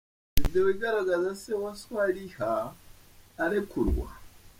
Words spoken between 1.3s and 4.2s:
se wa Swaliha arekurwa.